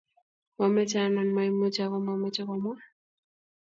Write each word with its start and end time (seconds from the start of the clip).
Mameche 0.57 0.99
anan 1.05 1.29
maimuchi 1.35 1.79
aku 1.83 1.97
mameche 2.07 2.43
komwa 2.47 2.75